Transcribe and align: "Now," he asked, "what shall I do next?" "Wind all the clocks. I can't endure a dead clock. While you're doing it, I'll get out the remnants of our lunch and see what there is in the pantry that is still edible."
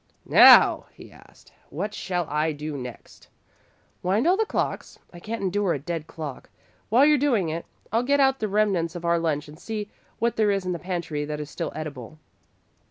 "Now," 0.25 0.85
he 0.93 1.11
asked, 1.11 1.51
"what 1.69 1.93
shall 1.93 2.25
I 2.27 2.53
do 2.53 2.75
next?" 2.75 3.27
"Wind 4.01 4.25
all 4.25 4.35
the 4.35 4.47
clocks. 4.47 4.97
I 5.13 5.19
can't 5.19 5.43
endure 5.43 5.75
a 5.75 5.77
dead 5.79 6.07
clock. 6.07 6.49
While 6.89 7.05
you're 7.05 7.19
doing 7.19 7.49
it, 7.49 7.67
I'll 7.91 8.01
get 8.01 8.19
out 8.19 8.39
the 8.39 8.47
remnants 8.47 8.95
of 8.95 9.05
our 9.05 9.19
lunch 9.19 9.47
and 9.47 9.59
see 9.59 9.91
what 10.17 10.37
there 10.37 10.49
is 10.49 10.65
in 10.65 10.71
the 10.71 10.79
pantry 10.79 11.23
that 11.25 11.39
is 11.39 11.51
still 11.51 11.71
edible." 11.75 12.17